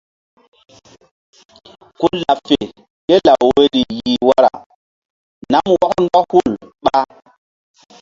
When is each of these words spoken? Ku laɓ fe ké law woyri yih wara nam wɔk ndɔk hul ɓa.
Ku 1.99 2.05
laɓ 2.21 2.37
fe 2.47 2.57
ké 3.07 3.15
law 3.27 3.41
woyri 3.53 3.81
yih 3.97 4.19
wara 4.27 4.51
nam 5.51 5.65
wɔk 5.81 5.91
ndɔk 6.05 6.29
hul 6.33 6.49
ɓa. 6.83 6.99